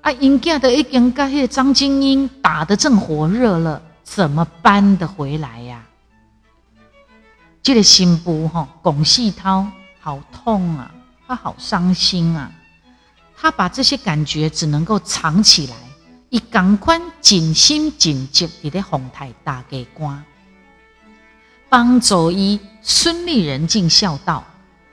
[0.03, 5.83] 啊，因囝的已经跟迄张金英打得正火热了，怎么搬得回来呀？
[7.63, 9.67] 这个心部哈，龚细涛
[10.01, 10.91] 好痛啊，
[11.27, 12.53] 他好伤心啊。
[13.41, 15.77] 他把这些感觉只能够藏起来，
[16.29, 20.25] 以感官尽心尽职地在红台打给官，
[21.69, 24.45] 帮助伊孙立人尽孝道。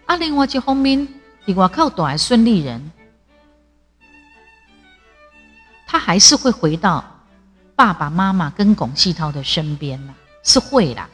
[0.06, 1.08] 啊，另外一方面，
[1.48, 2.92] 伫外口大的孙立人，
[5.88, 7.04] 他还是会回到
[7.76, 11.10] 爸爸妈妈跟龚细涛的身边啦，是会啦。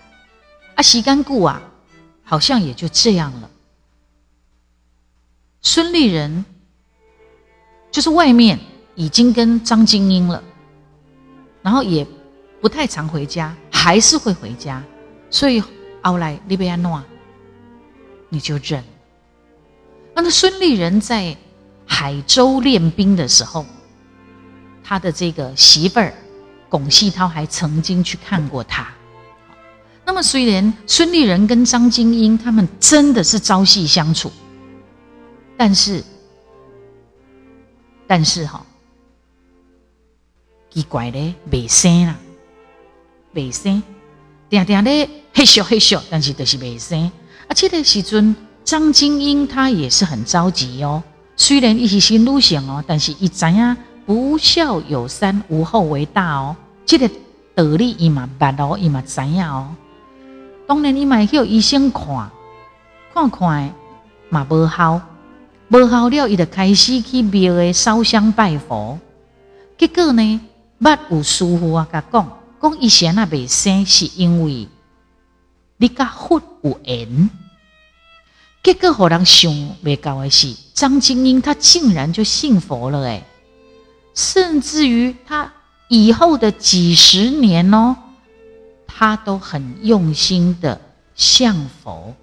[0.75, 1.61] 啊，时间久啊，
[2.25, 3.49] 好像也就这样了。
[5.61, 6.43] 孙立人
[7.91, 8.57] 就是外面
[8.95, 10.41] 已经跟张金英了，
[11.61, 12.07] 然后也
[12.61, 14.81] 不太常回家，还是会回家，
[15.29, 15.61] 所以
[16.01, 17.03] 后来利贝安诺，
[18.29, 18.83] 你就认。
[20.15, 21.35] 那孙立人在
[21.85, 23.65] 海州练兵的时候，
[24.83, 26.13] 他的这个媳妇儿
[26.69, 28.87] 龚细涛还曾经去看过他。
[30.05, 34.31] 那么虽然孙立人跟张金英他们真的是朝夕相处，
[35.57, 36.03] 但是，
[38.11, 38.61] 但是哈，
[40.69, 42.13] 奇怪嘞，未生啦，
[43.31, 43.81] 未生，
[44.49, 47.09] 定定咧嘿咻嘿咻，但是就是未生。
[47.47, 48.35] 而且个时阵，
[48.65, 51.01] 张金英她也是很着急哦。
[51.37, 56.53] 虽然一起新路线哦，但是伊知影不孝有三，无后为大哦。
[56.85, 57.07] 这个
[57.55, 59.73] 道理伊嘛捌哦，伊嘛知影哦。
[60.67, 62.29] 当然伊嘛去医生看，
[63.13, 63.73] 看看
[64.27, 65.01] 嘛无效，
[65.71, 68.99] 无效了，伊就开始去庙诶烧香拜佛。
[69.77, 70.41] 结果呢，
[70.81, 74.67] 捌有师傅啊，甲讲，讲以前啊未生，是因为
[75.77, 77.29] 你甲佛有缘。
[78.61, 79.49] 结果互人想
[79.83, 83.23] 未到的是，张金英她竟然就信佛了诶，
[84.13, 85.53] 甚至于她
[85.87, 87.95] 以后的几十年哦，
[88.85, 90.81] 她都很用心的
[91.15, 92.13] 向佛，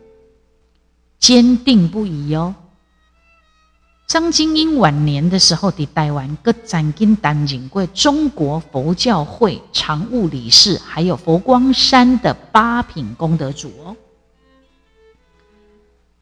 [1.19, 2.55] 坚定不移哦。
[4.09, 13.95] 张金英晚年的时候，伫台湾各曾经担任过中国佛教会常务理事，还有佛光山的八品功德主哦。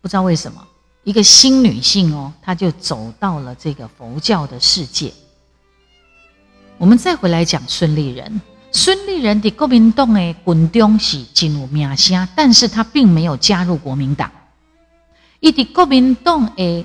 [0.01, 0.67] 不知道为什么，
[1.05, 5.13] 一个新女性哦，她就走到了这个佛教的世界。
[6.79, 8.41] 我们再回来讲孙立人，
[8.73, 14.29] 孙立人的国民党的军中是进入名声，但是他并没有加入国民党。
[15.39, 16.85] 伊的国民党的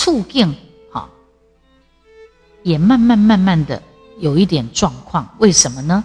[0.00, 0.56] 促进，
[0.90, 1.06] 哈，
[2.62, 3.82] 也慢慢慢慢的
[4.18, 5.28] 有一点状况。
[5.40, 6.02] 为什么呢？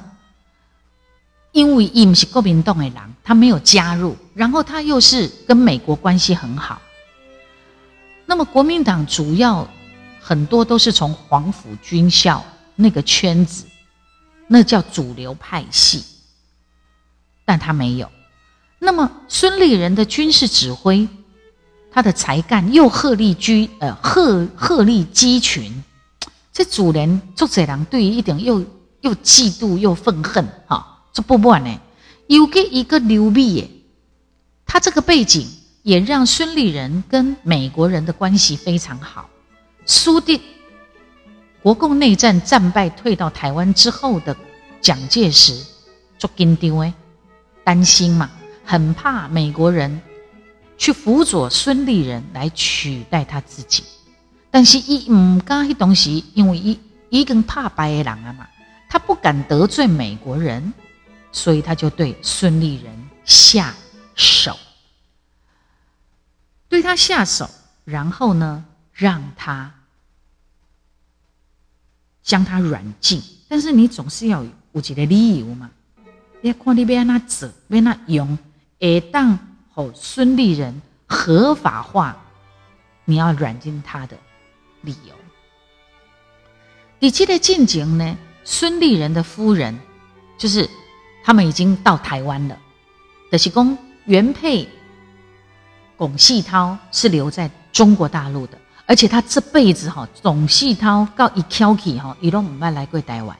[1.53, 6.81] 因为伊唔是国民党的人，他没有加入，然后他又是跟美国关系很好。
[8.25, 9.65] 那么国民党主要
[10.19, 12.43] 很多都是从黄埔军校
[12.75, 13.65] 那个圈子，
[14.45, 16.03] 那叫主流派系，
[17.45, 18.11] 但他没有。
[18.77, 21.07] 那么孙立人的军事指挥，
[21.95, 25.71] 他的才干又鹤立居呃鹤鹤立鸡群，
[26.51, 28.61] 这主人作者人对于一点又
[28.99, 31.05] 又嫉妒又愤恨哈。
[31.13, 31.79] 这不不呢，
[32.27, 33.69] 有个一个牛逼耶，
[34.65, 35.47] 他这个背景
[35.83, 39.29] 也让孙立人跟美国人的关系非常好。
[39.85, 40.41] 苏的
[41.61, 44.35] 国共内战战败退到台湾之后的
[44.81, 45.65] 蒋介石
[46.19, 46.93] 做跟丢哎，
[47.63, 48.29] 担心嘛，
[48.65, 50.01] 很怕美国人
[50.77, 53.83] 去辅佐孙立人来取代他自己。
[54.49, 58.47] 但是伊唔敢去东西，因为伊伊跟怕白人啊嘛，
[58.89, 60.73] 他不敢得罪美国人。
[61.31, 63.75] 所以他就对孙立人下
[64.15, 64.57] 手，
[66.69, 67.49] 对他下手，
[67.83, 68.63] 然后呢，
[68.93, 69.69] 让他
[72.23, 73.21] 将他软禁。
[73.49, 75.69] 但是你总是要有几个理由嘛？
[76.39, 78.39] 你看你要安那走，要那用，
[78.79, 79.37] 会当
[79.75, 82.17] 和孙立人合法化，
[83.03, 84.17] 你要软禁他的
[84.81, 85.13] 理由。
[86.97, 88.17] 你记得进京呢？
[88.43, 89.77] 孙立人的夫人
[90.39, 90.67] 就是。
[91.27, 92.55] 他们已经到台湾了。
[93.31, 94.69] 德西公原配
[95.97, 98.55] 龚细涛是留在中国大陆的，
[98.85, 103.35] 而且他这辈子哈，龚细涛告一 Q K 哈，一路唔爱来过台湾，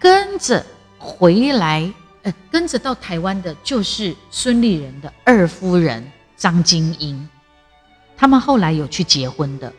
[0.00, 0.66] 跟着
[0.98, 1.88] 回来，
[2.24, 6.04] 呃，跟着到台湾的就是孙立人的二夫人
[6.36, 7.28] 张金英，
[8.16, 9.72] 他们后来有去结婚的。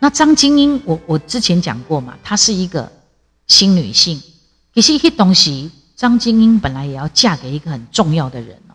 [0.00, 2.92] 那张金英，我我之前讲过嘛，她是一个
[3.46, 4.20] 新女性。
[4.74, 8.74] 其实，迄东西，张金英本来也要嫁给一个很重要的人哦。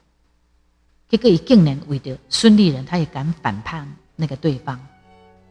[1.10, 3.86] 结果，伊竟然为着孙立人，他也敢反叛
[4.16, 4.80] 那个对方，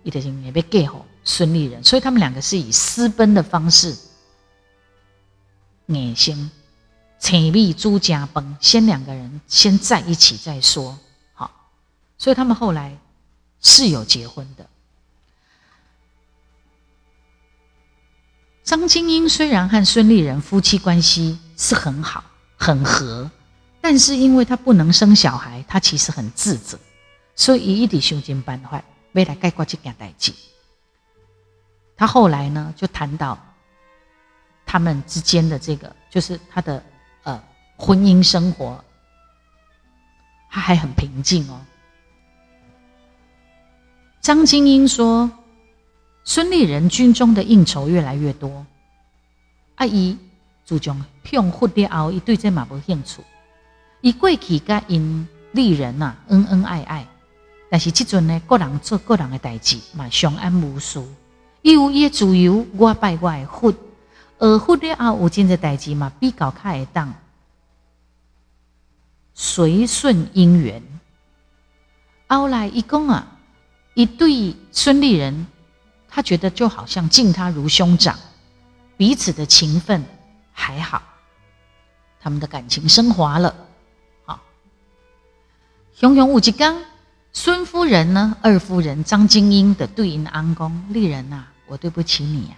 [0.02, 1.84] 伊的心也被嫁好孙立人。
[1.84, 3.94] 所以，他们两个是以私奔的方式，
[5.88, 6.50] 眼先
[7.18, 10.98] 亲密朱家崩，先两个人先在一起再说。
[11.32, 11.50] 好，
[12.16, 12.96] 所以他们后来
[13.60, 14.66] 是有结婚的。
[18.62, 22.22] 张金英虽然和孙立人夫妻关系是很好、
[22.56, 23.30] 很和，
[23.80, 26.78] 但是因为她不能生小孩，她其实很自责，
[27.34, 28.82] 所以一直想尽办法
[29.12, 30.34] 为了盖过这件代志。
[31.96, 33.36] 他后来呢，就谈到
[34.70, 36.82] 他们之间的这个，就是他的
[37.22, 37.42] 呃
[37.78, 38.84] 婚姻生活，
[40.50, 41.58] 他还很平静哦。
[44.20, 45.30] 张金英说，
[46.22, 48.66] 孙立人军中的应酬越来越多，
[49.76, 50.18] 阿姨
[50.66, 53.22] 注重骗忽了后，伊对这嘛无兴趣。
[54.02, 57.06] 伊过去甲因丽人呐恩恩爱爱，
[57.70, 61.02] 但是即阵呢，个人做个人的代志嘛，相安无事。
[61.62, 63.72] 伊有伊的自由，我拜我的佛，
[64.38, 67.12] 而佛了后有真的代志嘛，比较较会当
[69.34, 70.82] 随顺因缘。
[72.28, 73.34] 后来一讲啊。
[73.94, 75.48] 一对孙立人，
[76.08, 78.16] 他觉得就好像敬他如兄长，
[78.96, 80.04] 彼此的情分
[80.52, 81.02] 还好，
[82.20, 83.52] 他们的感情升华了。
[84.24, 84.40] 好，
[85.92, 86.80] 雄雄武吉刚，
[87.32, 88.36] 孙夫人呢？
[88.40, 92.54] 二夫人张金英的对应安公丽人呐，我对不起你呀。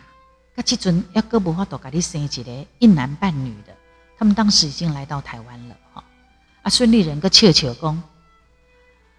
[0.61, 3.75] 那这阵要哥无法度给你生一个一男半女的，
[4.19, 5.77] 他们当时已经来到台湾了。
[5.95, 6.05] 哈，
[6.61, 8.03] 啊，孙立人个笑笑公。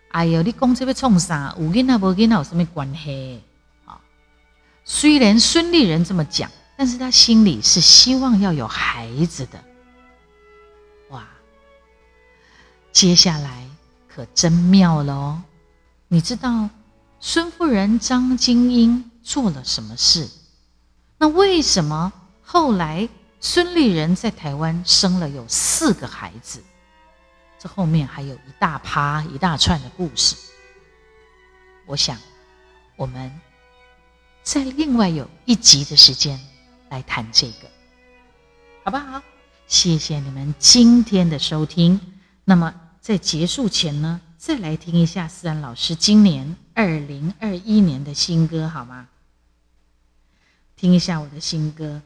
[0.09, 1.55] 哎呦，你讲这要创啥？
[1.57, 3.41] 有囡仔无囡仔有什么关系？
[3.87, 3.99] 啊，
[4.85, 9.59] 虽然孙立人这么讲，但是他心里是希望要有孩子的。
[11.09, 11.27] 哇，
[12.91, 13.67] 接下来
[14.07, 15.41] 可真妙了哦！
[16.07, 16.69] 你知道
[17.19, 20.29] 孙夫人张金英做了什么事？
[21.22, 22.11] 那为什么
[22.41, 23.07] 后来
[23.39, 26.63] 孙立人在台湾生了有四个孩子？
[27.59, 30.36] 这后面还有一大趴、一大串的故事，
[31.86, 32.17] 我想
[32.95, 33.32] 我们
[34.41, 36.39] 在另外有一集的时间
[36.89, 37.69] 来谈这个，
[38.84, 39.22] 好不好？
[39.67, 42.01] 谢谢你们今天的收听。
[42.45, 49.07] 那么在结束前呢，再来听一下思然老师今年二零二一年的新歌，好吗？
[50.82, 52.01] 听一下我的新歌，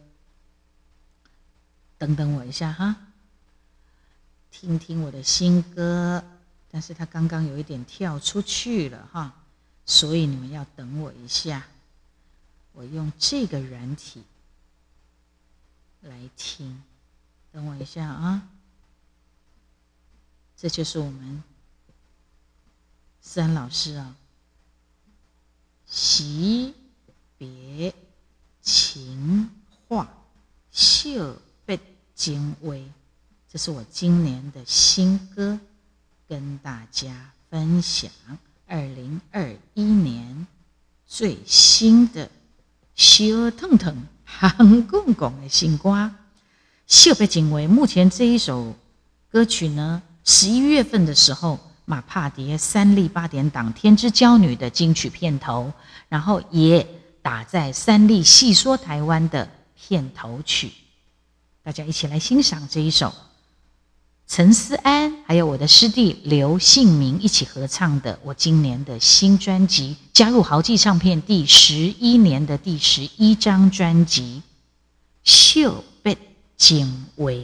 [1.97, 3.07] 等等我一下哈。
[4.51, 6.21] 听听我的新歌，
[6.69, 9.33] 但是他刚刚有一点跳出去了哈，
[9.85, 11.65] 所以你们要等我一下，
[12.73, 14.21] 我用这个软体
[16.01, 16.83] 来听，
[17.53, 18.49] 等我一下啊，
[20.57, 21.41] 这就是我们
[23.21, 24.17] 三老师啊，
[25.85, 26.75] 惜
[27.37, 27.95] 别
[28.65, 29.47] 情
[29.87, 30.09] 话，
[30.71, 31.37] 秀
[31.67, 31.79] 别
[32.15, 32.83] 精微。
[33.47, 35.57] 这是我今年的新歌，
[36.27, 38.09] 跟大家分享。
[38.65, 40.47] 二零二一年
[41.05, 42.27] 最新的
[42.95, 45.89] 小腾腾、韩公公的新歌
[46.87, 47.67] 《秀被精微》。
[47.69, 48.75] 目前这一首
[49.29, 55.71] 歌曲呢，十一月份的时候，马帕蝶三立八点档《天之娇女》的金曲片头，
[56.09, 56.85] 然后也
[57.25, 60.71] 打在三立细说台湾的片头曲。
[61.63, 63.11] 大家一起来欣赏这一首。
[64.27, 74.43] 陈思安还有我的师弟刘信明一起合唱的我今年的新专辑，加入豪记唱片第十一年的第十一张专辑
[75.23, 76.15] 《秀别
[76.55, 77.39] 精微》。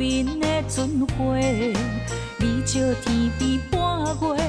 [0.00, 1.36] 面的船花，
[2.38, 4.40] 你照天边半月，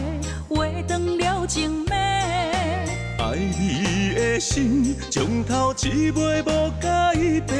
[0.47, 1.93] 画断了情暝。
[1.93, 7.51] 爱你的心，从头至尾无改变，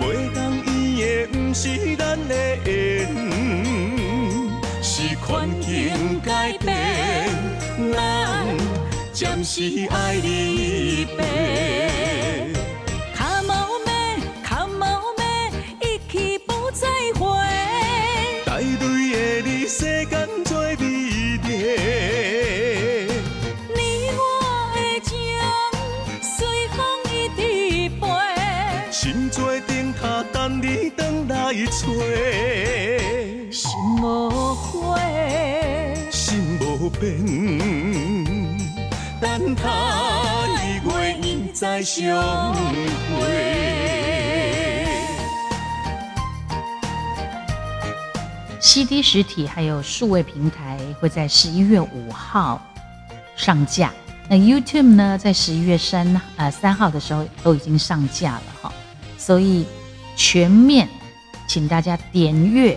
[0.00, 2.34] 袂当圆的不是咱的
[2.64, 3.06] 缘，
[4.82, 6.74] 是环境改变，
[7.94, 8.44] 咱
[9.12, 11.24] 暂时爱离别。
[11.24, 12.45] 心
[34.02, 34.98] 无花，
[36.10, 37.16] 心无变，
[39.20, 40.46] 等他
[40.84, 43.26] 月圆再相会。
[48.60, 52.60] CD 实体还有数位平台会在十一月五号
[53.36, 53.92] 上架，
[54.28, 58.72] 那 YouTube 呢，在十一月三呃三号的时候都已经上架了哈，
[59.16, 59.64] 所以
[60.16, 60.86] 全面。
[61.48, 62.76] 请大家点阅、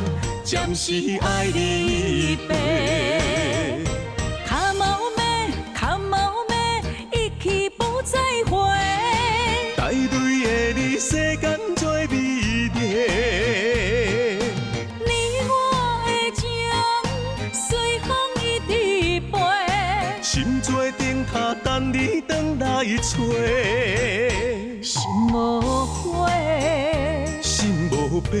[0.51, 2.57] 暂时爱离别。
[4.45, 6.83] 卡毛妹，卡毛妹，
[7.13, 8.57] 一去不再回。
[9.77, 12.69] 带队的你，世间最美丽。
[14.99, 15.09] 你
[15.47, 15.51] 我
[16.05, 16.43] 的情，
[17.53, 18.11] 随风
[18.43, 18.71] 一直
[19.31, 19.33] 飞。
[20.21, 22.29] 心做灯塔，等你回
[22.59, 23.15] 来找。
[24.83, 24.99] 心
[25.31, 26.29] 无悔，
[27.41, 28.35] 心无变，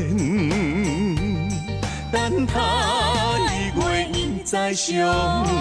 [2.11, 5.51] 等他一月应再相会。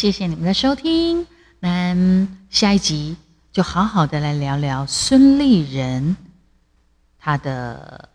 [0.00, 1.26] 谢谢你们的收听。
[1.58, 1.94] 那
[2.48, 3.18] 下一集
[3.52, 6.16] 就好好的来聊聊孙立人
[7.18, 8.08] 他的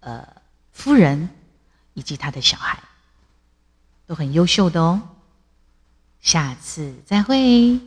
[0.00, 0.28] 呃
[0.72, 1.30] 夫人
[1.94, 2.78] 以及他的小孩，
[4.06, 5.00] 都很优秀的哦。
[6.20, 7.80] 下次再会。